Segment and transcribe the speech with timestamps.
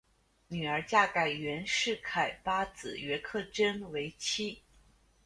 [0.47, 4.59] 女儿嫁给袁世凯八子袁克轸为妻。